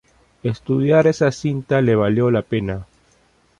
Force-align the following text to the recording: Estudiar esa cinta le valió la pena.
Estudiar 0.41 1.05
esa 1.05 1.31
cinta 1.31 1.79
le 1.79 1.93
valió 1.95 2.31
la 2.31 2.41
pena. 2.41 2.87